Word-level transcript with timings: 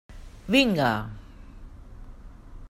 Vinga! 0.53 0.91